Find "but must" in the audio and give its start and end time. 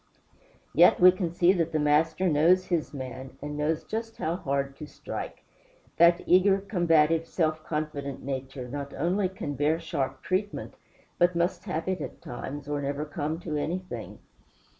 11.19-11.65